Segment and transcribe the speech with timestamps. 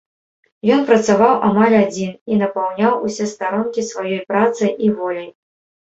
[0.75, 5.35] Ён працаваў амаль адзін і напаўняў усе старонкі сваёй працай і воляй.